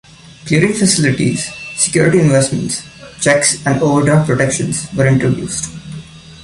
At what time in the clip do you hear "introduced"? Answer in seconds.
5.05-5.71